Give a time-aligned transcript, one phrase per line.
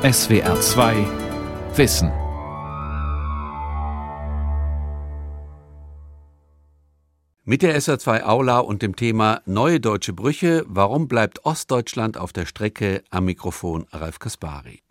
[0.00, 0.94] SWR 2
[1.74, 2.12] Wissen.
[7.44, 12.46] Mit der SR2 Aula und dem Thema Neue deutsche Brüche, warum bleibt Ostdeutschland auf der
[12.46, 14.82] Strecke am Mikrofon Ralf Kaspari.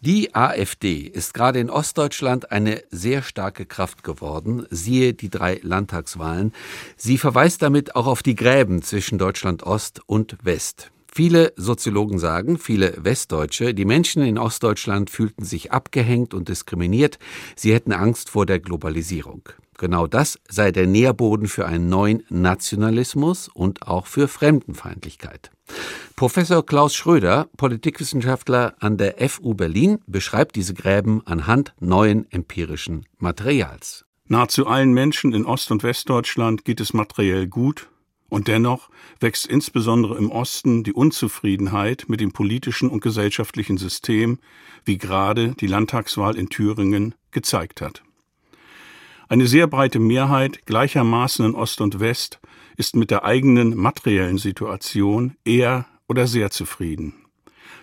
[0.00, 6.52] Die AfD ist gerade in Ostdeutschland eine sehr starke Kraft geworden, siehe die drei Landtagswahlen.
[6.96, 10.90] Sie verweist damit auch auf die Gräben zwischen Deutschland Ost und West.
[11.16, 17.20] Viele Soziologen sagen, viele Westdeutsche, die Menschen in Ostdeutschland fühlten sich abgehängt und diskriminiert,
[17.54, 19.48] sie hätten Angst vor der Globalisierung.
[19.78, 25.52] Genau das sei der Nährboden für einen neuen Nationalismus und auch für Fremdenfeindlichkeit.
[26.16, 34.04] Professor Klaus Schröder, Politikwissenschaftler an der FU Berlin, beschreibt diese Gräben anhand neuen empirischen Materials.
[34.26, 37.88] Nahezu allen Menschen in Ost- und Westdeutschland geht es materiell gut,
[38.34, 44.40] und dennoch wächst insbesondere im Osten die Unzufriedenheit mit dem politischen und gesellschaftlichen System,
[44.84, 48.02] wie gerade die Landtagswahl in Thüringen gezeigt hat.
[49.28, 52.40] Eine sehr breite Mehrheit gleichermaßen in Ost und West
[52.76, 57.14] ist mit der eigenen materiellen Situation eher oder sehr zufrieden.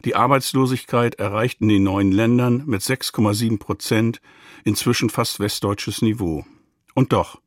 [0.03, 4.21] Die Arbeitslosigkeit erreicht in den neuen Ländern mit 6,7 Prozent
[4.65, 6.45] inzwischen fast westdeutsches Niveau.
[6.93, 7.39] Und doch,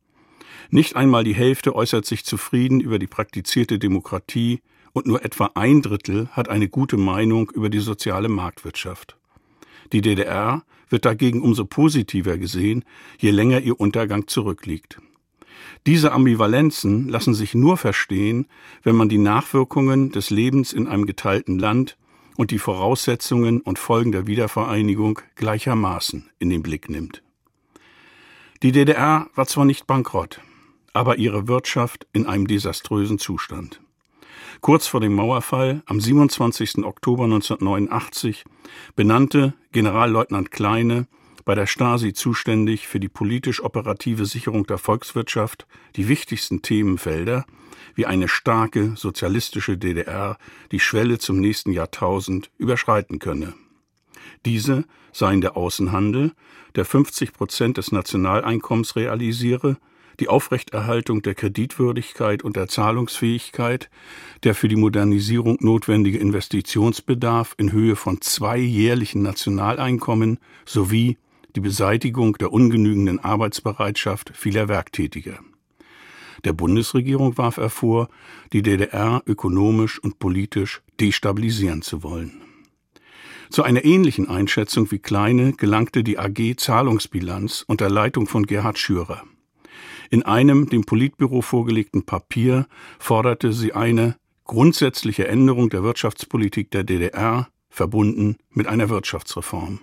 [0.69, 4.61] nicht einmal die Hälfte äußert sich zufrieden über die praktizierte Demokratie
[4.93, 9.17] und nur etwa ein Drittel hat eine gute Meinung über die soziale Marktwirtschaft.
[9.91, 12.85] Die DDR wird dagegen umso positiver gesehen,
[13.17, 14.99] je länger ihr Untergang zurückliegt.
[15.85, 18.47] Diese Ambivalenzen lassen sich nur verstehen,
[18.83, 21.97] wenn man die Nachwirkungen des Lebens in einem geteilten Land
[22.37, 27.21] und die Voraussetzungen und Folgen der Wiedervereinigung gleichermaßen in den Blick nimmt.
[28.63, 30.41] Die DDR war zwar nicht bankrott,
[30.95, 33.81] aber ihre Wirtschaft in einem desaströsen Zustand.
[34.61, 36.85] Kurz vor dem Mauerfall, am 27.
[36.85, 38.45] Oktober 1989,
[38.95, 41.07] benannte Generalleutnant Kleine,
[41.43, 47.45] bei der Stasi zuständig für die politisch operative Sicherung der Volkswirtschaft, die wichtigsten Themenfelder,
[47.93, 50.37] wie eine starke sozialistische DDR
[50.71, 53.53] die Schwelle zum nächsten Jahrtausend überschreiten könne.
[54.45, 56.31] Diese seien der Außenhandel,
[56.75, 59.75] der 50 Prozent des Nationaleinkommens realisiere,
[60.19, 63.89] die Aufrechterhaltung der Kreditwürdigkeit und der Zahlungsfähigkeit,
[64.43, 71.17] der für die Modernisierung notwendige Investitionsbedarf in Höhe von zwei jährlichen Nationaleinkommen sowie
[71.55, 75.39] die Beseitigung der ungenügenden Arbeitsbereitschaft vieler Werktätiger.
[76.43, 78.09] Der Bundesregierung warf er vor,
[78.53, 82.41] die DDR ökonomisch und politisch destabilisieren zu wollen.
[83.49, 89.23] Zu einer ähnlichen Einschätzung wie Kleine gelangte die AG Zahlungsbilanz unter Leitung von Gerhard Schürer.
[90.09, 92.67] In einem dem Politbüro vorgelegten Papier
[92.99, 99.79] forderte sie eine grundsätzliche Änderung der Wirtschaftspolitik der DDR, verbunden mit einer Wirtschaftsreform.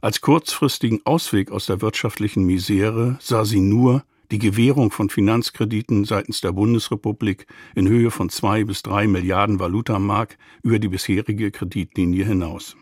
[0.00, 6.40] Als kurzfristigen Ausweg aus der wirtschaftlichen Misere sah sie nur die Gewährung von Finanzkrediten seitens
[6.40, 12.76] der Bundesrepublik in Höhe von zwei bis drei Milliarden Valutamark über die bisherige Kreditlinie hinaus.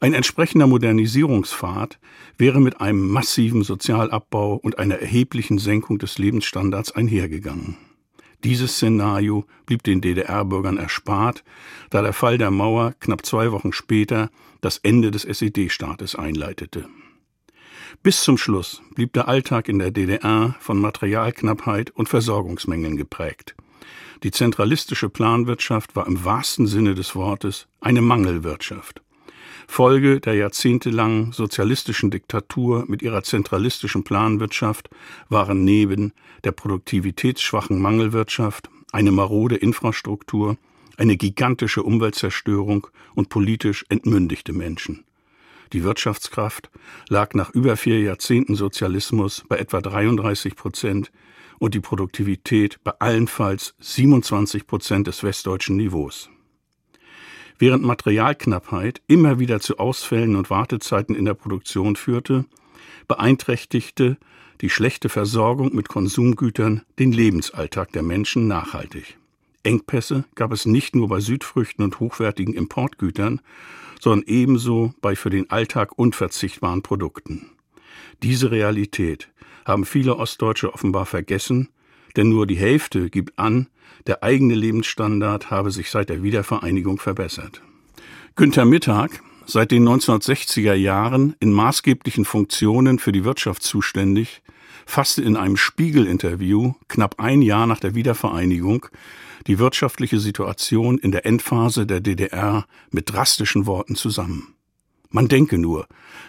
[0.00, 1.98] Ein entsprechender Modernisierungspfad
[2.36, 7.76] wäre mit einem massiven Sozialabbau und einer erheblichen Senkung des Lebensstandards einhergegangen.
[8.44, 11.42] Dieses Szenario blieb den DDR-Bürgern erspart,
[11.90, 16.88] da der Fall der Mauer knapp zwei Wochen später das Ende des SED-Staates einleitete.
[18.04, 23.56] Bis zum Schluss blieb der Alltag in der DDR von Materialknappheit und Versorgungsmängeln geprägt.
[24.22, 29.02] Die zentralistische Planwirtschaft war im wahrsten Sinne des Wortes eine Mangelwirtschaft.
[29.70, 34.88] Folge der jahrzehntelangen sozialistischen Diktatur mit ihrer zentralistischen Planwirtschaft
[35.28, 36.12] waren neben
[36.42, 40.56] der produktivitätsschwachen Mangelwirtschaft eine marode Infrastruktur,
[40.96, 45.04] eine gigantische Umweltzerstörung und politisch entmündigte Menschen.
[45.72, 46.70] Die Wirtschaftskraft
[47.08, 51.12] lag nach über vier Jahrzehnten Sozialismus bei etwa 33 Prozent
[51.58, 56.30] und die Produktivität bei allenfalls 27 Prozent des westdeutschen Niveaus.
[57.58, 62.44] Während Materialknappheit immer wieder zu Ausfällen und Wartezeiten in der Produktion führte,
[63.08, 64.16] beeinträchtigte
[64.60, 69.18] die schlechte Versorgung mit Konsumgütern den Lebensalltag der Menschen nachhaltig.
[69.64, 73.40] Engpässe gab es nicht nur bei Südfrüchten und hochwertigen Importgütern,
[74.00, 77.50] sondern ebenso bei für den Alltag unverzichtbaren Produkten.
[78.22, 79.28] Diese Realität
[79.64, 81.68] haben viele Ostdeutsche offenbar vergessen,
[82.16, 83.68] denn nur die Hälfte gibt an,
[84.06, 87.62] der eigene Lebensstandard habe sich seit der Wiedervereinigung verbessert.
[88.36, 94.42] Günter Mittag, seit den 1960er Jahren in maßgeblichen Funktionen für die Wirtschaft zuständig,
[94.86, 98.86] fasste in einem Spiegel-Interview knapp ein Jahr nach der Wiedervereinigung
[99.46, 104.54] die wirtschaftliche Situation in der Endphase der DDR mit drastischen Worten zusammen.
[105.10, 105.86] Man denke nur,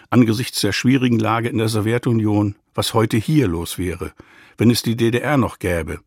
[0.08, 4.12] angesichts der schwierigen Lage in der Sowjetunion, was heute hier los wäre,
[4.58, 6.00] wenn es die DDR noch gäbe.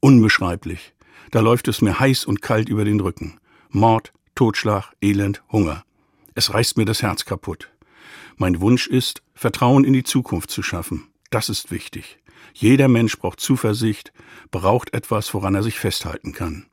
[0.00, 0.94] Unbeschreiblich.
[1.30, 3.38] Da läuft es mir heiß und kalt über den Rücken.
[3.70, 5.84] Mord, Totschlag, Elend, Hunger.
[6.34, 7.70] Es reißt mir das Herz kaputt.
[8.36, 11.08] Mein Wunsch ist, Vertrauen in die Zukunft zu schaffen.
[11.30, 12.18] Das ist wichtig.
[12.54, 14.12] Jeder Mensch braucht Zuversicht,
[14.50, 16.66] braucht etwas, woran er sich festhalten kann.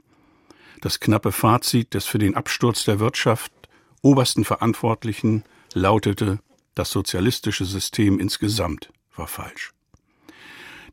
[0.82, 3.52] Das knappe Fazit des für den Absturz der Wirtschaft
[4.02, 5.44] obersten Verantwortlichen
[5.74, 6.40] lautete,
[6.76, 9.72] das sozialistische System insgesamt war falsch.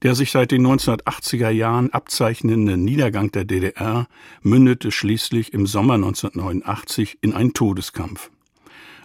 [0.03, 4.09] Der sich seit den 1980er Jahren abzeichnende Niedergang der DDR
[4.43, 8.31] mündete schließlich im Sommer 1989 in einen Todeskampf.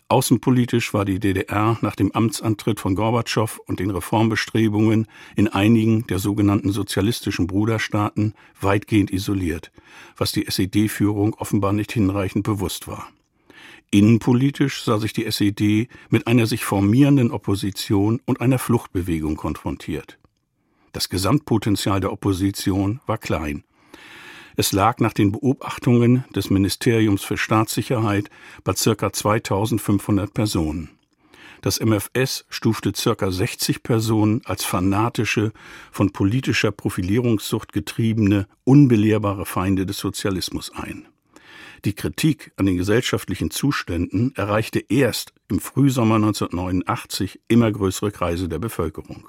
[0.10, 5.06] Außenpolitisch war die DDR nach dem Amtsantritt von Gorbatschow und den Reformbestrebungen
[5.36, 9.72] in einigen der sogenannten sozialistischen Bruderstaaten weitgehend isoliert,
[10.16, 13.10] was die SED-Führung offenbar nicht hinreichend bewusst war.
[13.90, 20.18] Innenpolitisch sah sich die SED mit einer sich formierenden Opposition und einer Fluchtbewegung konfrontiert.
[20.92, 23.64] Das Gesamtpotenzial der Opposition war klein.
[24.58, 28.30] Es lag nach den Beobachtungen des Ministeriums für Staatssicherheit
[28.64, 30.90] bei circa 2500 Personen.
[31.62, 35.54] Das MFS stufte circa 60 Personen als fanatische,
[35.92, 41.08] von politischer Profilierungssucht getriebene, unbelehrbare Feinde des Sozialismus ein.
[41.86, 48.60] Die Kritik an den gesellschaftlichen Zuständen erreichte erst im Frühsommer 1989 immer größere Kreise der
[48.60, 49.28] Bevölkerung.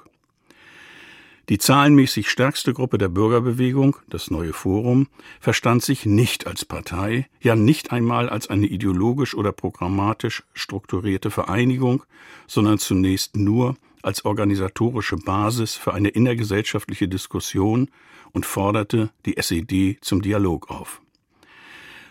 [1.49, 5.07] Die zahlenmäßig stärkste Gruppe der Bürgerbewegung, das Neue Forum,
[5.39, 12.03] verstand sich nicht als Partei, ja nicht einmal als eine ideologisch oder programmatisch strukturierte Vereinigung,
[12.45, 17.89] sondern zunächst nur als organisatorische Basis für eine innergesellschaftliche Diskussion
[18.31, 21.01] und forderte die SED zum Dialog auf.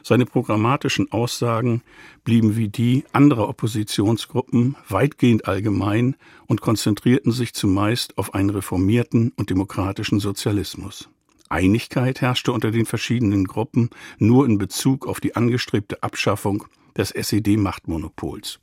[0.02, 1.82] Seine programmatischen Aussagen
[2.24, 6.16] blieben wie die anderer Oppositionsgruppen weitgehend allgemein
[6.46, 11.08] und konzentrierten sich zumeist auf einen reformierten und demokratischen Sozialismus.
[11.48, 16.64] Einigkeit herrschte unter den verschiedenen Gruppen nur in Bezug auf die angestrebte Abschaffung
[16.96, 18.60] des SED-Machtmonopols.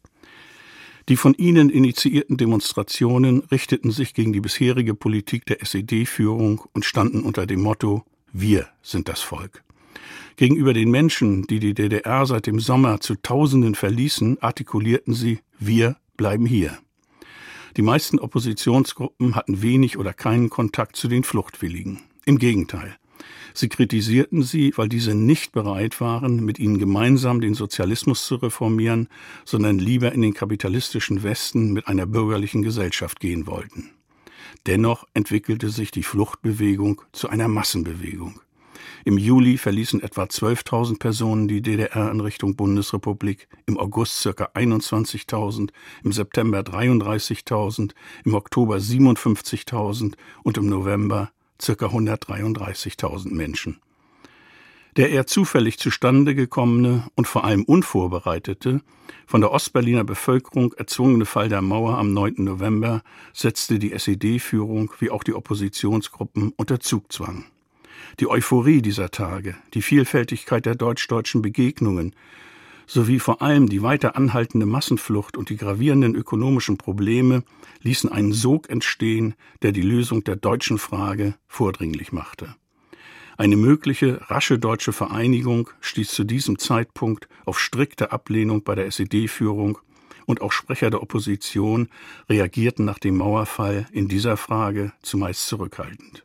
[1.08, 7.22] Die von ihnen initiierten Demonstrationen richteten sich gegen die bisherige Politik der SED-Führung und standen
[7.22, 8.04] unter dem Motto
[8.34, 9.64] Wir sind das Volk.
[10.36, 15.98] Gegenüber den Menschen, die die DDR seit dem Sommer zu Tausenden verließen, artikulierten sie Wir
[16.18, 16.78] bleiben hier.
[17.78, 22.02] Die meisten Oppositionsgruppen hatten wenig oder keinen Kontakt zu den Fluchtwilligen.
[22.26, 22.98] Im Gegenteil.
[23.54, 29.08] Sie kritisierten sie, weil diese nicht bereit waren, mit ihnen gemeinsam den Sozialismus zu reformieren,
[29.46, 33.92] sondern lieber in den kapitalistischen Westen mit einer bürgerlichen Gesellschaft gehen wollten.
[34.68, 38.42] Dennoch entwickelte sich die Fluchtbewegung zu einer Massenbewegung.
[39.04, 44.50] Im Juli verließen etwa 12.000 Personen die DDR in Richtung Bundesrepublik, im August ca.
[44.54, 45.70] 21.000,
[46.04, 47.92] im September 33.000,
[48.24, 51.74] im Oktober 57.000 und im November ca.
[51.74, 53.80] 133.000 Menschen.
[54.98, 58.82] Der eher zufällig zustande gekommene und vor allem unvorbereitete,
[59.28, 62.36] von der Ostberliner Bevölkerung erzwungene Fall der Mauer am 9.
[62.38, 63.02] November
[63.34, 67.46] setzte die SED-Führung wie auch die Oppositionsgruppen unter Zugzwang.
[68.20, 72.16] Die Euphorie dieser Tage, die Vielfältigkeit der deutsch-deutschen Begegnungen
[72.88, 77.44] sowie vor allem die weiter anhaltende Massenflucht und die gravierenden ökonomischen Probleme
[77.82, 82.56] ließen einen Sog entstehen, der die Lösung der deutschen Frage vordringlich machte.
[83.38, 89.78] Eine mögliche rasche deutsche Vereinigung stieß zu diesem Zeitpunkt auf strikte Ablehnung bei der SED-Führung
[90.26, 91.90] und auch Sprecher der Opposition
[92.30, 96.25] reagierten nach dem Mauerfall in dieser Frage zumeist zurückhaltend.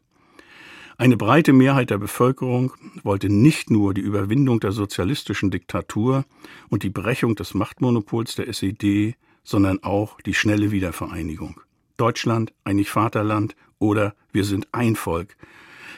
[1.00, 6.26] Eine breite Mehrheit der Bevölkerung wollte nicht nur die Überwindung der sozialistischen Diktatur
[6.69, 11.62] und die Brechung des Machtmonopols der SED, sondern auch die schnelle Wiedervereinigung.
[11.97, 15.38] Deutschland, einig Vaterland oder wir sind ein Volk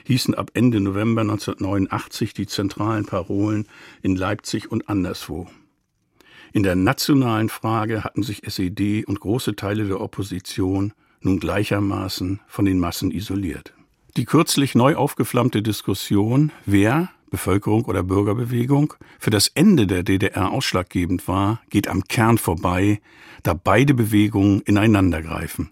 [0.05, 3.67] hießen ab Ende November 1989 die zentralen Parolen
[4.03, 5.49] in Leipzig und anderswo.
[6.53, 10.93] In der nationalen Frage hatten sich SED und große Teile der Opposition
[11.23, 13.75] nun gleichermaßen von den Massen isoliert.
[14.19, 21.27] Die kürzlich neu aufgeflammte Diskussion, wer, Bevölkerung oder Bürgerbewegung, für das Ende der DDR ausschlaggebend
[21.29, 23.01] war, geht am Kern vorbei,
[23.43, 25.71] da beide Bewegungen ineinandergreifen.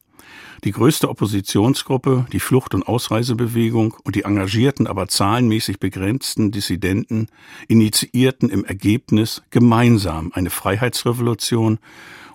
[0.64, 7.28] Die größte Oppositionsgruppe, die Flucht- und Ausreisebewegung und die engagierten, aber zahlenmäßig begrenzten Dissidenten
[7.68, 11.78] initiierten im Ergebnis gemeinsam eine Freiheitsrevolution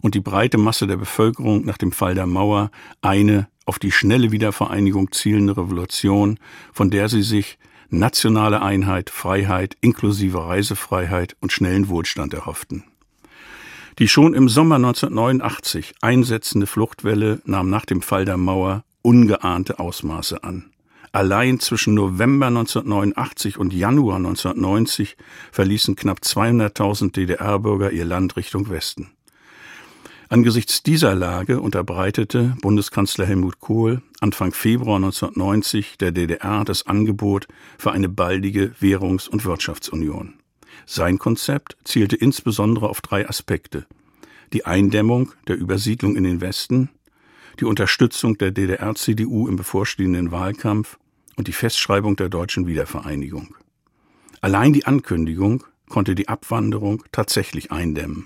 [0.06, 2.70] und die breite Masse der Bevölkerung nach dem Fall der Mauer
[3.02, 6.38] eine auf die schnelle Wiedervereinigung zielende Revolution,
[6.72, 7.58] von der sie sich
[7.90, 12.84] nationale Einheit, Freiheit, inklusive Reisefreiheit und schnellen Wohlstand erhofften.
[13.98, 20.44] Die schon im Sommer 1989 einsetzende Fluchtwelle nahm nach dem Fall der Mauer ungeahnte Ausmaße
[20.44, 20.70] an.
[21.14, 25.18] Allein zwischen November 1989 und Januar 1990
[25.52, 29.10] verließen knapp 200.000 DDR-Bürger ihr Land Richtung Westen.
[30.28, 37.92] Angesichts dieser Lage unterbreitete Bundeskanzler Helmut Kohl Anfang Februar 1990 der DDR das Angebot für
[37.92, 40.34] eine baldige Währungs- und Wirtschaftsunion.
[40.88, 43.86] Sein Konzept zielte insbesondere auf drei Aspekte.
[44.52, 46.90] Die Eindämmung der Übersiedlung in den Westen,
[47.60, 50.98] die Unterstützung der DDR-CDU im bevorstehenden Wahlkampf
[51.36, 53.56] und die Festschreibung der deutschen Wiedervereinigung.
[54.42, 58.26] Allein die Ankündigung konnte die Abwanderung tatsächlich eindämmen.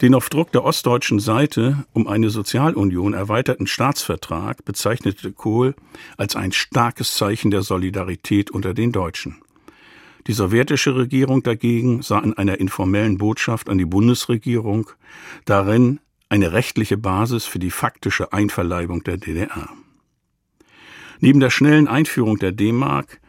[0.00, 5.74] Den auf Druck der ostdeutschen Seite um eine Sozialunion erweiterten Staatsvertrag bezeichnete Kohl
[6.16, 9.42] als ein starkes Zeichen der Solidarität unter den Deutschen.
[10.26, 14.90] Die sowjetische Regierung dagegen sah in einer informellen Botschaft an die Bundesregierung
[15.44, 19.68] darin eine rechtliche Basis für die faktische Einverleibung der DDR.
[21.18, 23.20] Neben der schnellen Einführung der D-Mark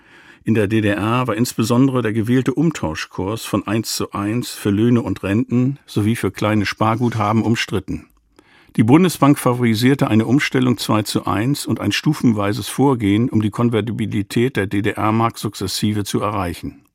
[0.43, 5.21] in der DDR war insbesondere der gewählte Umtauschkurs von 1 zu 1 für Löhne und
[5.21, 8.07] Renten sowie für kleine Sparguthaben umstritten.
[8.75, 14.55] Die Bundesbank favorisierte eine Umstellung 2 zu 1 und ein stufenweises Vorgehen, um die Konvertibilität
[14.55, 16.85] der DDR-Mark sukzessive zu erreichen.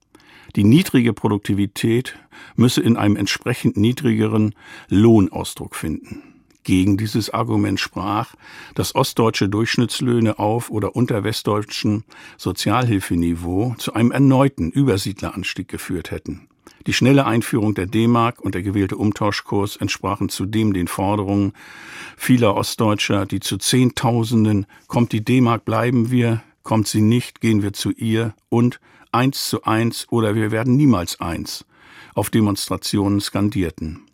[0.57, 2.19] Die niedrige Produktivität
[2.57, 4.55] müsse in einem entsprechend niedrigeren
[4.89, 6.36] Lohnausdruck finden.
[6.67, 8.35] Gegen dieses Argument sprach,
[8.75, 12.03] dass ostdeutsche Durchschnittslöhne auf oder unter westdeutschem
[12.39, 16.49] Sozialhilfeniveau zu einem erneuten Übersiedleranstieg geführt hätten.
[16.89, 21.53] Die schnelle Einführung der D-Mark und der gewählte Umtauschkurs entsprachen zudem den Forderungen
[22.17, 27.75] vieler Ostdeutscher, die zu Zehntausenden kommt die D-Mark bleiben wir, kommt sie nicht, gehen wir
[27.75, 28.81] zu ihr und
[29.13, 31.65] eins zu eins oder wir werden niemals eins
[32.17, 34.06] auf Demonstrationen skandierten.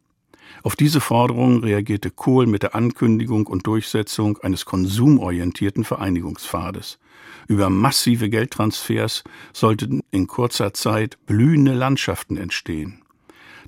[0.64, 7.00] Auf diese Forderungen reagierte Kohl mit der Ankündigung und Durchsetzung eines konsumorientierten Vereinigungspfades.
[7.48, 13.02] Über massive Geldtransfers sollten in kurzer Zeit blühende Landschaften entstehen.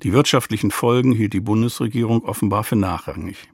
[0.03, 3.49] Die wirtschaftlichen Folgen hielt die Bundesregierung offenbar für nachrangig.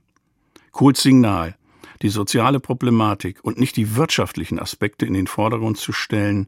[0.71, 1.55] Kohls Signal,
[2.03, 6.47] die soziale Problematik und nicht die wirtschaftlichen Aspekte in den Vordergrund zu stellen,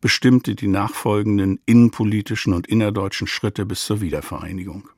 [0.00, 4.88] bestimmte die nachfolgenden innenpolitischen und innerdeutschen Schritte bis zur Wiedervereinigung.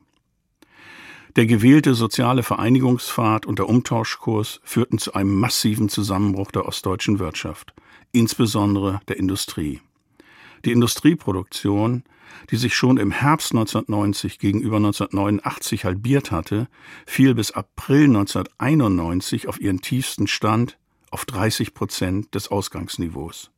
[1.37, 7.75] Der gewählte soziale Vereinigungspfad und der Umtauschkurs führten zu einem massiven Zusammenbruch der ostdeutschen Wirtschaft,
[8.11, 9.79] insbesondere der Industrie.
[10.65, 12.05] Die Industrieproduktion,
[12.49, 16.67] die sich schon im Herbst 1990 gegenüber 1989 halbiert hatte,
[17.05, 20.79] fiel bis April 1991 auf ihren tiefsten Stand
[21.11, 23.51] auf 30 Prozent des Ausgangsniveaus.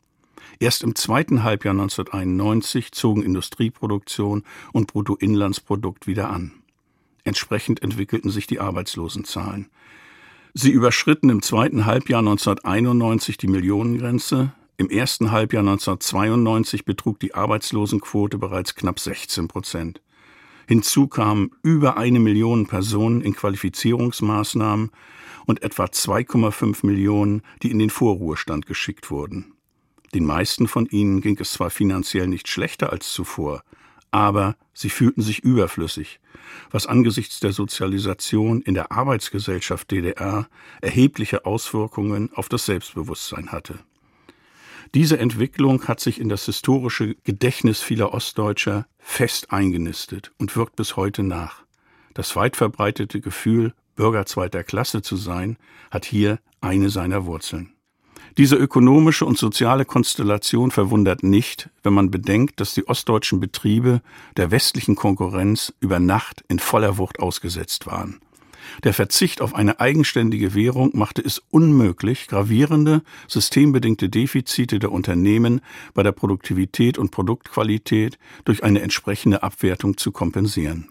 [0.59, 4.43] Erst im zweiten Halbjahr 1991 zogen Industrieproduktion
[4.73, 6.58] und Bruttoinlandsprodukt wieder an.
[7.29, 9.67] Entsprechend entwickelten sich die Arbeitslosenzahlen.
[10.55, 14.51] Sie überschritten im zweiten Halbjahr 1991 die Millionengrenze.
[14.77, 20.01] Im ersten Halbjahr 1992 betrug die Arbeitslosenquote bereits knapp 16 Prozent.
[20.67, 24.89] Hinzu kamen über eine Million Personen in Qualifizierungsmaßnahmen
[25.45, 29.53] und etwa 2,5 Millionen, die in den Vorruhestand geschickt wurden.
[30.15, 33.61] Den meisten von ihnen ging es zwar finanziell nicht schlechter als zuvor,
[34.11, 36.19] aber sie fühlten sich überflüssig,
[36.71, 40.47] was angesichts der Sozialisation in der Arbeitsgesellschaft DDR
[40.81, 43.79] erhebliche Auswirkungen auf das Selbstbewusstsein hatte.
[44.95, 50.95] Diese Entwicklung hat sich in das historische Gedächtnis vieler Ostdeutscher fest eingenistet und wirkt bis
[50.95, 51.63] heute nach.
[52.15, 55.57] Das weit verbreitete Gefühl, Bürger zweiter Klasse zu sein,
[55.91, 57.73] hat hier eine seiner Wurzeln.
[58.39, 64.01] Diese ökonomische und soziale Konstellation verwundert nicht, wenn man bedenkt, dass die ostdeutschen Betriebe
[64.37, 68.21] der westlichen Konkurrenz über Nacht in voller Wucht ausgesetzt waren.
[68.85, 75.59] Der Verzicht auf eine eigenständige Währung machte es unmöglich, gravierende, systembedingte Defizite der Unternehmen
[75.93, 80.87] bei der Produktivität und Produktqualität durch eine entsprechende Abwertung zu kompensieren.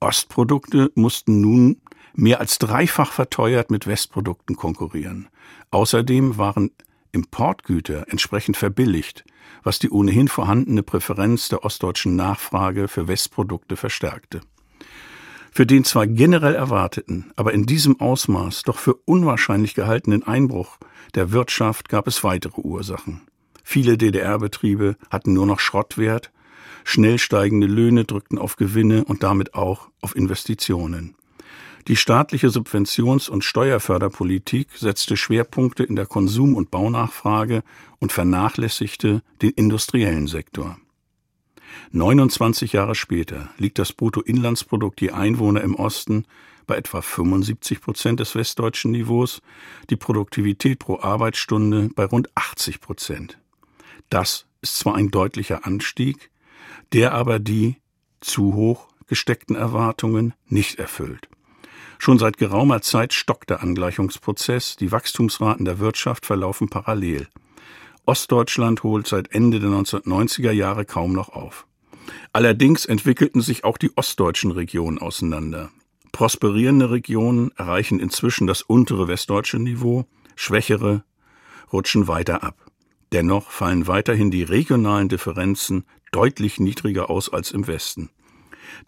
[0.00, 1.76] Ostprodukte mussten nun
[2.14, 5.28] mehr als dreifach verteuert mit Westprodukten konkurrieren.
[5.70, 6.70] Außerdem waren
[7.12, 9.24] Importgüter entsprechend verbilligt,
[9.62, 14.40] was die ohnehin vorhandene Präferenz der ostdeutschen Nachfrage für Westprodukte verstärkte.
[15.52, 20.78] Für den zwar generell erwarteten, aber in diesem Ausmaß doch für unwahrscheinlich gehaltenen Einbruch
[21.14, 23.22] der Wirtschaft gab es weitere Ursachen.
[23.64, 26.30] Viele DDR-Betriebe hatten nur noch Schrottwert,
[26.84, 31.16] schnell steigende Löhne drückten auf Gewinne und damit auch auf Investitionen.
[31.88, 37.62] Die staatliche Subventions- und Steuerförderpolitik setzte Schwerpunkte in der Konsum- und Baunachfrage
[37.98, 40.76] und vernachlässigte den industriellen Sektor.
[41.92, 46.26] 29 Jahre später liegt das Bruttoinlandsprodukt je Einwohner im Osten
[46.66, 49.40] bei etwa 75 Prozent des westdeutschen Niveaus,
[49.88, 53.38] die Produktivität pro Arbeitsstunde bei rund 80 Prozent.
[54.08, 56.30] Das ist zwar ein deutlicher Anstieg,
[56.92, 57.76] der aber die
[58.20, 61.29] zu hoch gesteckten Erwartungen nicht erfüllt.
[62.02, 67.28] Schon seit geraumer Zeit stockt der Angleichungsprozess, die Wachstumsraten der Wirtschaft verlaufen parallel.
[68.06, 71.66] Ostdeutschland holt seit Ende der 1990er Jahre kaum noch auf.
[72.32, 75.68] Allerdings entwickelten sich auch die ostdeutschen Regionen auseinander.
[76.10, 81.04] Prosperierende Regionen erreichen inzwischen das untere westdeutsche Niveau, schwächere
[81.70, 82.56] rutschen weiter ab.
[83.12, 88.08] Dennoch fallen weiterhin die regionalen Differenzen deutlich niedriger aus als im Westen.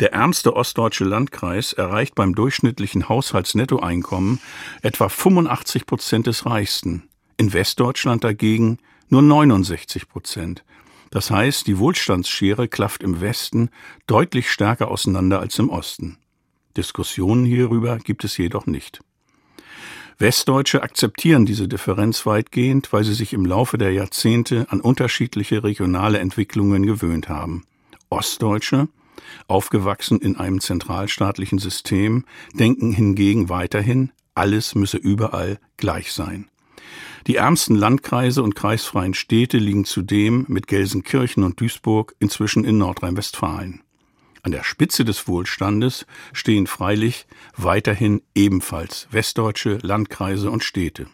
[0.01, 4.41] Der ärmste ostdeutsche Landkreis erreicht beim durchschnittlichen Haushaltsnettoeinkommen
[4.83, 10.65] etwa 85 Prozent des Reichsten, in Westdeutschland dagegen nur 69 Prozent.
[11.11, 13.69] Das heißt, die Wohlstandsschere klafft im Westen
[14.07, 16.19] deutlich stärker auseinander als im Osten.
[16.77, 19.01] Diskussionen hierüber gibt es jedoch nicht.
[20.19, 26.19] Westdeutsche akzeptieren diese Differenz weitgehend, weil sie sich im Laufe der Jahrzehnte an unterschiedliche regionale
[26.19, 27.65] Entwicklungen gewöhnt haben.
[28.09, 28.89] Ostdeutsche,
[29.49, 36.49] aufgewachsen in einem zentralstaatlichen System, denken hingegen weiterhin, alles müsse überall gleich sein.
[37.27, 43.83] Die ärmsten Landkreise und kreisfreien Städte liegen zudem mit Gelsenkirchen und Duisburg inzwischen in Nordrhein-Westfalen.
[44.43, 47.27] An der Spitze des Wohlstandes stehen freilich
[47.57, 51.07] weiterhin ebenfalls westdeutsche Landkreise und Städte.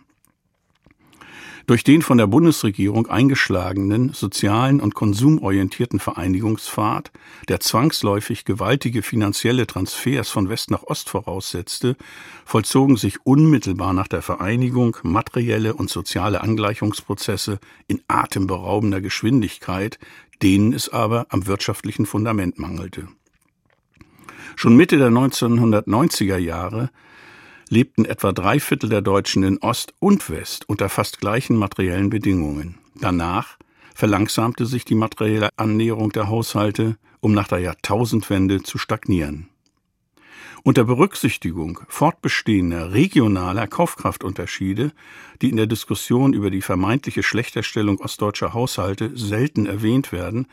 [1.69, 7.13] Durch den von der Bundesregierung eingeschlagenen sozialen und konsumorientierten Vereinigungspfad,
[7.49, 11.97] der zwangsläufig gewaltige finanzielle Transfers von West nach Ost voraussetzte,
[12.47, 19.99] vollzogen sich unmittelbar nach der Vereinigung materielle und soziale Angleichungsprozesse in atemberaubender Geschwindigkeit,
[20.41, 23.09] denen es aber am wirtschaftlichen Fundament mangelte.
[24.57, 26.89] Schon Mitte der 1990er Jahre
[27.71, 32.79] lebten etwa drei Viertel der Deutschen in Ost und West unter fast gleichen materiellen Bedingungen.
[32.95, 33.57] Danach
[33.95, 39.49] verlangsamte sich die materielle Annäherung der Haushalte, um nach der Jahrtausendwende zu stagnieren.
[40.64, 44.92] Unter Berücksichtigung fortbestehender regionaler Kaufkraftunterschiede,
[45.40, 50.47] die in der Diskussion über die vermeintliche Schlechterstellung ostdeutscher Haushalte selten erwähnt werden,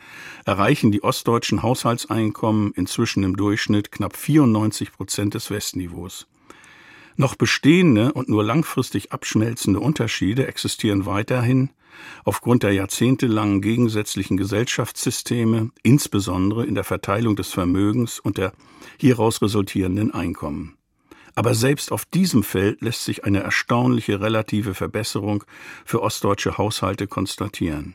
[0.44, 6.26] erreichen die ostdeutschen Haushaltseinkommen inzwischen im Durchschnitt knapp 94 Prozent des Westniveaus.
[7.16, 11.70] Noch bestehende und nur langfristig abschmelzende Unterschiede existieren weiterhin
[12.24, 18.52] aufgrund der jahrzehntelangen gegensätzlichen Gesellschaftssysteme, insbesondere in der Verteilung des Vermögens und der
[18.98, 20.76] hieraus resultierenden Einkommen.
[21.34, 25.44] Aber selbst auf diesem Feld lässt sich eine erstaunliche relative Verbesserung
[25.84, 27.94] für ostdeutsche Haushalte konstatieren.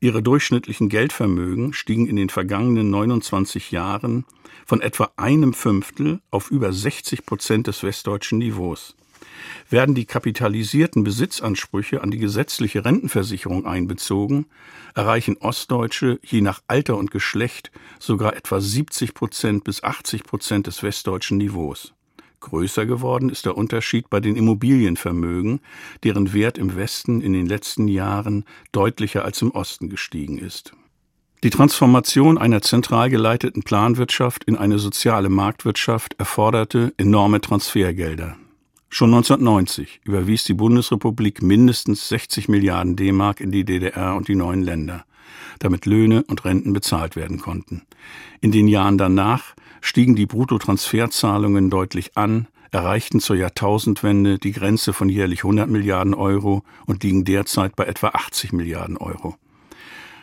[0.00, 4.24] Ihre durchschnittlichen Geldvermögen stiegen in den vergangenen 29 Jahren
[4.66, 8.96] von etwa einem Fünftel auf über 60 Prozent des westdeutschen Niveaus.
[9.70, 14.46] Werden die kapitalisierten Besitzansprüche an die gesetzliche Rentenversicherung einbezogen,
[14.94, 20.82] erreichen Ostdeutsche je nach Alter und Geschlecht sogar etwa 70 Prozent bis 80 Prozent des
[20.82, 21.93] westdeutschen Niveaus.
[22.44, 25.60] Größer geworden ist der Unterschied bei den Immobilienvermögen,
[26.02, 30.72] deren Wert im Westen in den letzten Jahren deutlicher als im Osten gestiegen ist.
[31.42, 38.36] Die Transformation einer zentral geleiteten Planwirtschaft in eine soziale Marktwirtschaft erforderte enorme Transfergelder.
[38.90, 44.62] Schon 1990 überwies die Bundesrepublik mindestens 60 Milliarden D-Mark in die DDR und die neuen
[44.62, 45.04] Länder,
[45.58, 47.82] damit Löhne und Renten bezahlt werden konnten.
[48.40, 55.10] In den Jahren danach stiegen die Bruttotransferzahlungen deutlich an, erreichten zur Jahrtausendwende die Grenze von
[55.10, 59.36] jährlich 100 Milliarden Euro und liegen derzeit bei etwa 80 Milliarden Euro.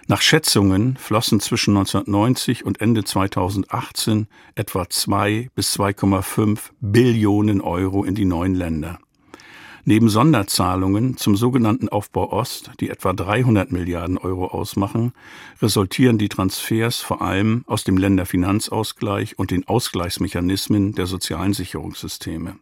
[0.08, 8.15] Nach Schätzungen flossen zwischen 1990 und Ende 2018 etwa 2 bis 2,5 Billionen Euro in
[8.15, 8.97] die neuen Länder.
[9.84, 15.13] Neben Sonderzahlungen zum sogenannten Aufbau Ost, die etwa 300 Milliarden Euro ausmachen,
[15.62, 22.58] resultieren die Transfers vor allem aus dem Länderfinanzausgleich und den Ausgleichsmechanismen der sozialen Sicherungssysteme.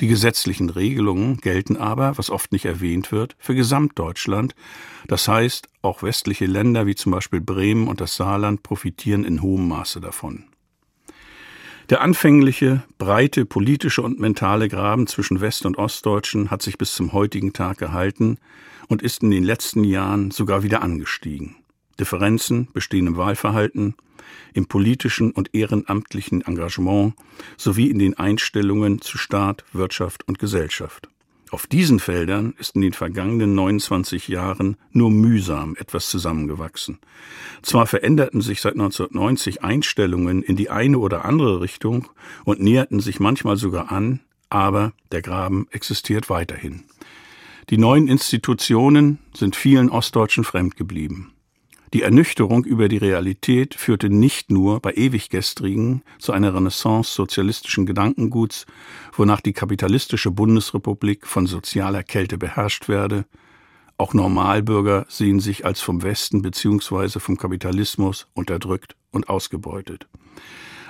[0.00, 4.54] Die gesetzlichen Regelungen gelten aber, was oft nicht erwähnt wird, für Gesamtdeutschland.
[5.06, 9.68] Das heißt, auch westliche Länder wie zum Beispiel Bremen und das Saarland profitieren in hohem
[9.68, 10.44] Maße davon.
[11.88, 17.12] Der anfängliche, breite politische und mentale Graben zwischen West- und Ostdeutschen hat sich bis zum
[17.12, 18.38] heutigen Tag gehalten
[18.88, 21.54] und ist in den letzten Jahren sogar wieder angestiegen.
[22.00, 23.94] Differenzen bestehen im Wahlverhalten,
[24.52, 27.14] im politischen und ehrenamtlichen Engagement
[27.56, 31.08] sowie in den Einstellungen zu Staat, Wirtschaft und Gesellschaft.
[31.50, 36.98] Auf diesen Feldern ist in den vergangenen 29 Jahren nur mühsam etwas zusammengewachsen.
[37.62, 42.08] Zwar veränderten sich seit 1990 Einstellungen in die eine oder andere Richtung
[42.44, 46.82] und näherten sich manchmal sogar an, aber der Graben existiert weiterhin.
[47.70, 51.32] Die neuen Institutionen sind vielen Ostdeutschen fremd geblieben.
[51.94, 58.66] Die Ernüchterung über die Realität führte nicht nur bei Ewiggestrigen zu einer Renaissance sozialistischen Gedankenguts,
[59.12, 63.24] wonach die kapitalistische Bundesrepublik von sozialer Kälte beherrscht werde,
[63.98, 67.18] auch Normalbürger sehen sich als vom Westen bzw.
[67.18, 70.06] vom Kapitalismus unterdrückt und ausgebeutet.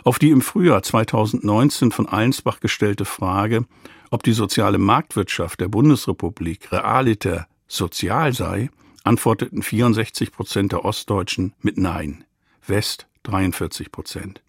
[0.03, 3.65] Auf die im Frühjahr 2019 von Allensbach gestellte Frage,
[4.11, 8.71] ob die soziale Marktwirtschaft der Bundesrepublik realiter sozial sei,
[9.07, 12.25] antworteten 64 Prozent der Ostdeutschen mit Nein,
[12.67, 14.43] West 43 Prozent.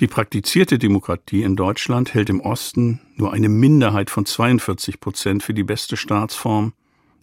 [0.00, 5.54] Die praktizierte Demokratie in Deutschland hält im Osten nur eine Minderheit von 42 Prozent für
[5.54, 6.72] die beste Staatsform,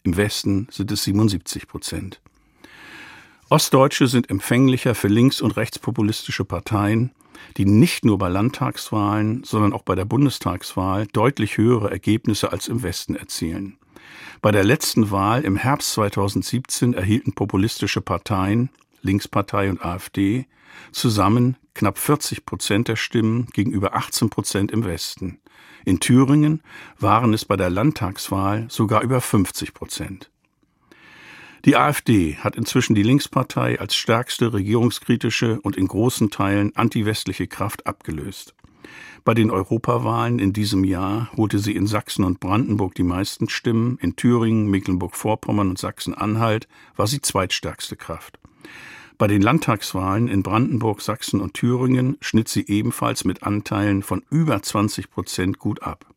[0.04, 2.22] im Westen sind es 77 Prozent.
[3.50, 7.12] Ostdeutsche sind empfänglicher für links- und rechtspopulistische Parteien,
[7.58, 12.82] die nicht nur bei Landtagswahlen, sondern auch bei der Bundestagswahl deutlich höhere Ergebnisse als im
[12.82, 13.78] Westen erzielen.
[14.42, 18.70] Bei der letzten Wahl im Herbst 2017 erhielten populistische Parteien,
[19.02, 20.46] Linkspartei und AfD,
[20.92, 25.40] zusammen knapp 40 Prozent der Stimmen gegenüber 18 Prozent im Westen.
[25.86, 26.62] In Thüringen
[27.00, 30.30] waren es bei der Landtagswahl sogar über 50 Prozent.
[31.66, 37.86] Die AfD hat inzwischen die Linkspartei als stärkste regierungskritische und in großen Teilen antiwestliche Kraft
[37.86, 38.56] abgelöst.
[39.24, 43.98] Bei den Europawahlen in diesem Jahr holte sie in Sachsen und Brandenburg die meisten Stimmen,
[44.02, 48.40] in Thüringen, Mecklenburg-Vorpommern und Sachsen-Anhalt war sie zweitstärkste Kraft.
[49.18, 54.60] Bei den Landtagswahlen in Brandenburg, Sachsen und Thüringen schnitt sie ebenfalls mit Anteilen von über
[54.62, 56.08] 20 Prozent gut ab.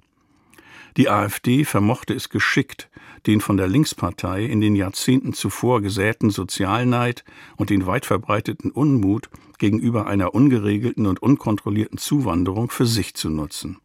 [0.97, 2.89] Die AfD vermochte es geschickt,
[3.27, 7.25] den von der Linkspartei in den Jahrzehnten zuvor gesäten Sozialneid
[7.57, 13.79] und den weit verbreiteten Unmut gegenüber einer ungeregelten und unkontrollierten Zuwanderung für sich zu nutzen.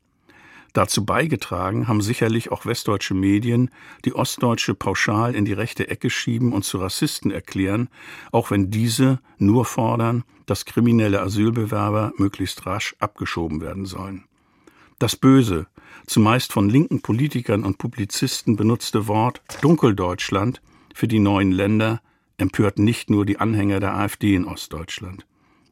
[0.73, 3.71] Dazu beigetragen haben sicherlich auch westdeutsche Medien,
[4.05, 7.89] die Ostdeutsche pauschal in die rechte Ecke schieben und zu Rassisten erklären,
[8.31, 14.25] auch wenn diese nur fordern, dass kriminelle Asylbewerber möglichst rasch abgeschoben werden sollen.
[14.99, 15.67] Das böse,
[16.05, 20.61] zumeist von linken Politikern und Publizisten benutzte Wort Dunkeldeutschland
[20.93, 22.01] für die neuen Länder
[22.37, 25.25] empört nicht nur die Anhänger der AfD in Ostdeutschland.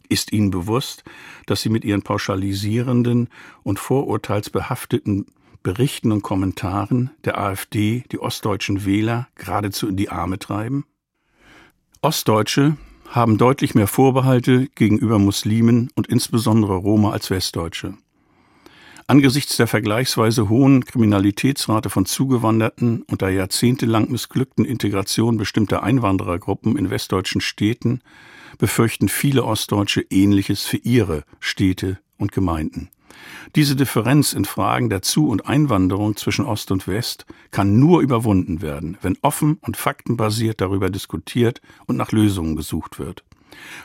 [0.10, 1.04] Ist Ihnen bewusst,
[1.46, 3.30] dass Sie mit Ihren pauschalisierenden
[3.64, 5.26] und vorurteilsbehafteten
[5.64, 10.86] Berichten und Kommentaren der AfD die ostdeutschen Wähler geradezu in die Arme treiben?
[12.02, 12.78] Ostdeutsche
[13.10, 17.96] haben deutlich mehr Vorbehalte gegenüber Muslimen und insbesondere Roma als Westdeutsche.
[19.08, 26.90] Angesichts der vergleichsweise hohen Kriminalitätsrate von Zugewanderten und der jahrzehntelang missglückten Integration bestimmter Einwanderergruppen in
[26.90, 28.02] westdeutschen Städten
[28.58, 32.90] befürchten viele Ostdeutsche Ähnliches für ihre Städte und Gemeinden.
[33.56, 38.62] Diese Differenz in Fragen der Zu- und Einwanderung zwischen Ost und West kann nur überwunden
[38.62, 43.24] werden, wenn offen und faktenbasiert darüber diskutiert und nach Lösungen gesucht wird.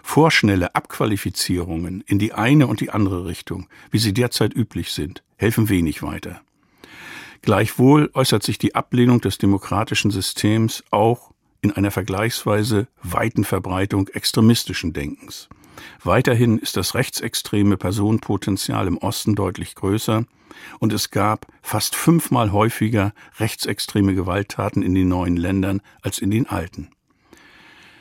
[0.03, 5.69] Vorschnelle Abqualifizierungen in die eine und die andere Richtung, wie sie derzeit üblich sind, helfen
[5.69, 6.43] wenig weiter.
[7.41, 11.33] Gleichwohl äußert sich die Ablehnung des demokratischen Systems auch
[11.63, 15.49] in einer vergleichsweise weiten Verbreitung extremistischen Denkens.
[16.05, 20.25] Weiterhin ist das rechtsextreme Personenpotenzial im Osten deutlich größer
[20.81, 26.49] und es gab fast fünfmal häufiger rechtsextreme Gewalttaten in den neuen Ländern als in den
[26.49, 26.91] alten.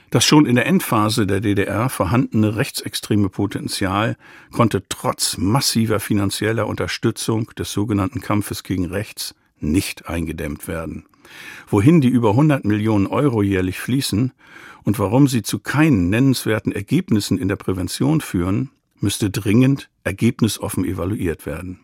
[0.09, 4.17] Das schon in der Endphase der DDR vorhandene rechtsextreme Potenzial
[4.51, 11.05] konnte trotz massiver finanzieller Unterstützung des sogenannten Kampfes gegen Rechts nicht eingedämmt werden.
[11.67, 14.33] Wohin die über 100 Millionen Euro jährlich fließen
[14.83, 21.45] und warum sie zu keinen nennenswerten Ergebnissen in der Prävention führen, müsste dringend ergebnisoffen evaluiert
[21.45, 21.79] werden.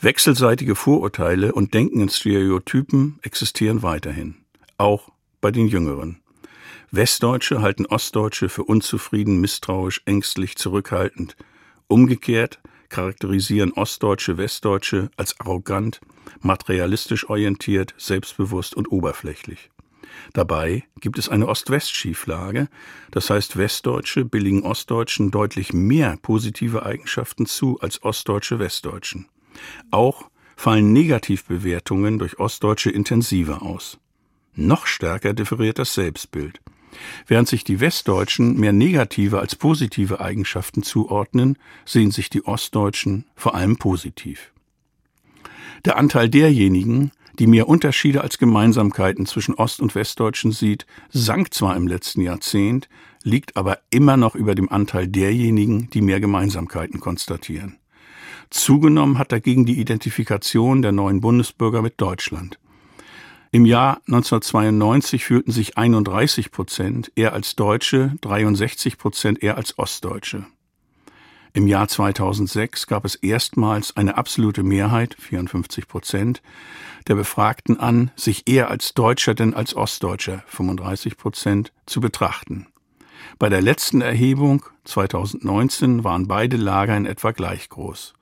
[0.00, 4.36] Wechselseitige Vorurteile und Denken in Stereotypen existieren weiterhin,
[4.76, 6.20] auch bei den Jüngeren.
[6.90, 11.36] Westdeutsche halten Ostdeutsche für unzufrieden, misstrauisch, ängstlich, zurückhaltend.
[11.86, 12.60] Umgekehrt
[12.94, 16.00] charakterisieren Ostdeutsche Westdeutsche als arrogant,
[16.42, 19.70] materialistisch orientiert, selbstbewusst und oberflächlich.
[20.32, 22.68] Dabei gibt es eine Ost-West-Schieflage,
[23.10, 29.26] das heißt Westdeutsche billigen Ostdeutschen deutlich mehr positive Eigenschaften zu als Ostdeutsche Westdeutschen.
[29.90, 33.98] Auch fallen Negativbewertungen durch Ostdeutsche intensiver aus.
[34.54, 36.60] Noch stärker differiert das Selbstbild.
[37.26, 43.54] Während sich die Westdeutschen mehr negative als positive Eigenschaften zuordnen, sehen sich die Ostdeutschen vor
[43.54, 44.52] allem positiv.
[45.84, 51.76] Der Anteil derjenigen, die mehr Unterschiede als Gemeinsamkeiten zwischen Ost- und Westdeutschen sieht, sank zwar
[51.76, 52.88] im letzten Jahrzehnt,
[53.22, 57.78] liegt aber immer noch über dem Anteil derjenigen, die mehr Gemeinsamkeiten konstatieren.
[58.50, 62.58] Zugenommen hat dagegen die Identifikation der neuen Bundesbürger mit Deutschland.
[63.54, 70.44] Im Jahr 1992 fühlten sich 31 Prozent eher als Deutsche, 63 Prozent eher als Ostdeutsche.
[71.52, 76.42] Im Jahr 2006 gab es erstmals eine absolute Mehrheit, 54 Prozent,
[77.06, 82.66] der Befragten an, sich eher als Deutscher denn als Ostdeutscher, 35 Prozent, zu betrachten.
[83.38, 88.14] Bei der letzten Erhebung 2019 waren beide Lager in etwa gleich groß.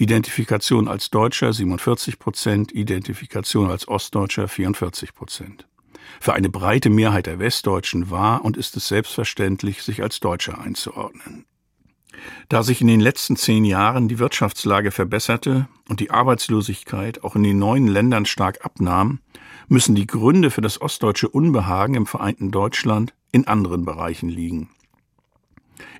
[0.00, 5.68] Identifikation als Deutscher 47 Prozent, Identifikation als Ostdeutscher 44 Prozent.
[6.20, 11.44] Für eine breite Mehrheit der Westdeutschen war und ist es selbstverständlich, sich als Deutscher einzuordnen.
[12.48, 17.42] Da sich in den letzten zehn Jahren die Wirtschaftslage verbesserte und die Arbeitslosigkeit auch in
[17.42, 19.20] den neuen Ländern stark abnahm,
[19.68, 24.70] müssen die Gründe für das ostdeutsche Unbehagen im vereinten Deutschland in anderen Bereichen liegen.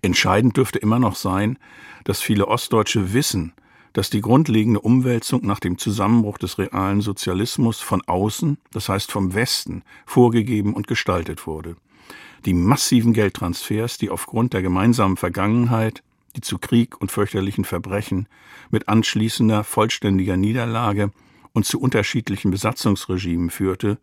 [0.00, 1.58] Entscheidend dürfte immer noch sein,
[2.04, 3.52] dass viele Ostdeutsche wissen,
[3.92, 9.35] dass die grundlegende Umwälzung nach dem Zusammenbruch des realen Sozialismus von außen, das heißt vom
[9.35, 11.76] Westen, vorgegeben und gestaltet wurde.
[12.44, 16.03] Die massiven Geldtransfers, die aufgrund der gemeinsamen Vergangenheit,
[16.37, 18.29] die zu Krieg und fürchterlichen Verbrechen
[18.70, 21.11] mit anschließender vollständiger Niederlage
[21.53, 23.98] und zu unterschiedlichen Besatzungsregimen führte,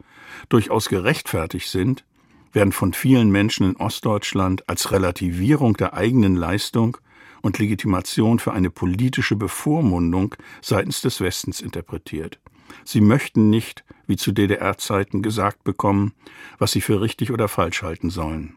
[0.50, 2.04] durchaus gerechtfertigt sind,
[2.52, 6.98] werden von vielen Menschen in Ostdeutschland als Relativierung der eigenen Leistung
[7.42, 12.40] und Legitimation für eine politische Bevormundung seitens des Westens interpretiert.
[12.84, 16.14] Sie möchten nicht, wie zu DDR-Zeiten gesagt bekommen,
[16.58, 18.56] was sie für richtig oder falsch halten sollen.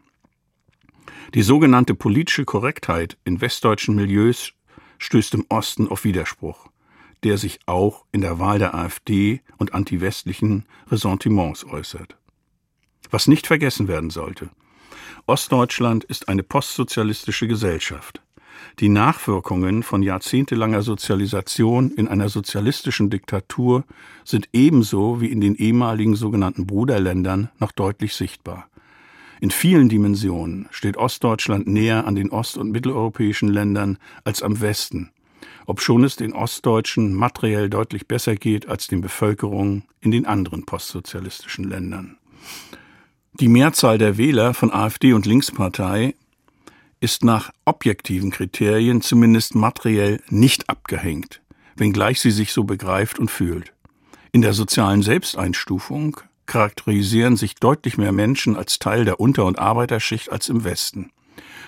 [1.33, 4.53] Die sogenannte politische Korrektheit in westdeutschen Milieus
[4.97, 6.67] stößt im Osten auf Widerspruch,
[7.23, 12.17] der sich auch in der Wahl der AfD und antiwestlichen Ressentiments äußert.
[13.09, 14.49] Was nicht vergessen werden sollte.
[15.25, 18.21] Ostdeutschland ist eine postsozialistische Gesellschaft.
[18.79, 23.83] Die Nachwirkungen von jahrzehntelanger Sozialisation in einer sozialistischen Diktatur
[24.23, 28.67] sind ebenso wie in den ehemaligen sogenannten Bruderländern noch deutlich sichtbar.
[29.41, 35.09] In vielen Dimensionen steht Ostdeutschland näher an den ost- und mitteleuropäischen Ländern als am Westen,
[35.65, 41.65] obschon es den Ostdeutschen materiell deutlich besser geht als den Bevölkerungen in den anderen postsozialistischen
[41.65, 42.17] Ländern.
[43.39, 46.13] Die Mehrzahl der Wähler von AfD und Linkspartei
[47.01, 51.41] ist nach objektiven Kriterien zumindest materiell nicht abgehängt,
[51.75, 53.73] wenngleich sie sich so begreift und fühlt.
[54.31, 60.31] In der sozialen Selbsteinstufung charakterisieren sich deutlich mehr Menschen als Teil der Unter- und Arbeiterschicht
[60.31, 61.11] als im Westen.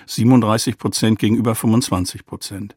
[0.06, 2.76] 37 Prozent gegenüber 25 Prozent.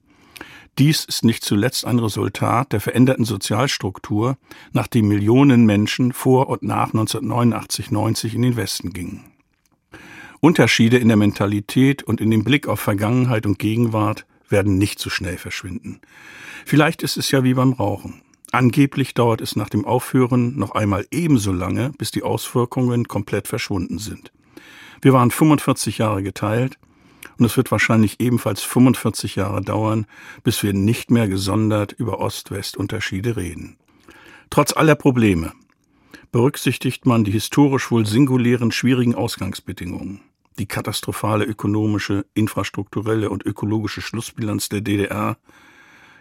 [0.80, 4.38] Dies ist nicht zuletzt ein Resultat der veränderten Sozialstruktur,
[4.74, 9.37] nachdem Millionen Menschen vor und nach 1989-90 in den Westen gingen.
[10.40, 15.10] Unterschiede in der Mentalität und in dem Blick auf Vergangenheit und Gegenwart werden nicht so
[15.10, 16.00] schnell verschwinden.
[16.66, 18.22] Vielleicht ist es ja wie beim Rauchen.
[18.52, 24.00] Angeblich dauert es nach dem Aufhören noch einmal ebenso lange, bis die Auswirkungen komplett verschwunden
[24.00, 24.32] sind.
[25.02, 26.78] Wir waren 45 Jahre geteilt
[27.38, 30.06] und es wird wahrscheinlich ebenfalls 45 Jahre dauern,
[30.44, 33.78] bis wir nicht mehr gesondert über Ost-West-Unterschiede reden.
[34.50, 35.52] Trotz aller Probleme
[36.38, 40.22] berücksichtigt man die historisch wohl singulären schwierigen Ausgangsbedingungen,
[40.60, 45.38] die katastrophale ökonomische, infrastrukturelle und ökologische Schlussbilanz der DDR,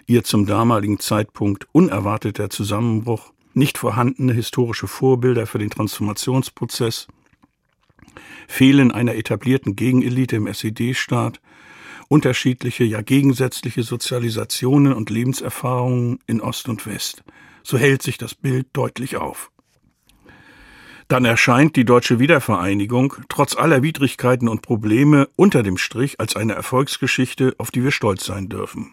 [0.06, 7.08] ihr zum damaligen Zeitpunkt unerwarteter Zusammenbruch, nicht vorhandene historische Vorbilder für den Transformationsprozess,
[8.48, 11.42] Fehlen einer etablierten Gegenelite im SED-Staat,
[12.08, 17.22] unterschiedliche, ja gegensätzliche Sozialisationen und Lebenserfahrungen in Ost und West.
[17.62, 19.50] So hält sich das Bild deutlich auf.
[21.08, 26.54] Dann erscheint die deutsche Wiedervereinigung trotz aller Widrigkeiten und Probleme unter dem Strich als eine
[26.54, 28.92] Erfolgsgeschichte, auf die wir stolz sein dürfen.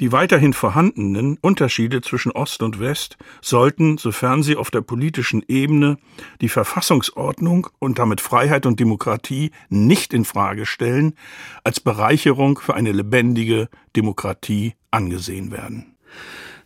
[0.00, 5.98] Die weiterhin vorhandenen Unterschiede zwischen Ost und West sollten, sofern sie auf der politischen Ebene
[6.40, 11.14] die Verfassungsordnung und damit Freiheit und Demokratie nicht in Frage stellen,
[11.62, 15.94] als Bereicherung für eine lebendige Demokratie angesehen werden.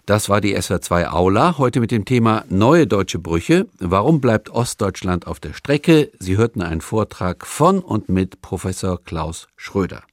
[0.08, 3.66] Das war die SWR2 Aula, heute mit dem Thema Neue deutsche Brüche.
[3.78, 6.10] Warum bleibt Ostdeutschland auf der Strecke?
[6.18, 10.04] Sie hörten einen Vortrag von und mit Professor Klaus Schröder.